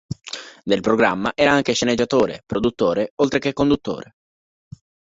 Del 0.63 0.79
programma 0.81 1.31
era 1.35 1.51
anche 1.51 1.73
sceneggiatore, 1.75 2.41
produttore, 2.43 3.11
oltre 3.17 3.37
che 3.37 3.53
conduttore. 3.53 4.15